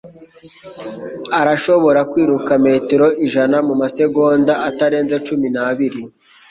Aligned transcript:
Arashobora 1.39 1.99
kwiruka 2.11 2.51
metero 2.65 3.05
ijana 3.25 3.57
mumasegonda 3.67 4.53
atarenze 4.69 5.15
cumi 5.27 5.47
n'abiri. 5.55 6.01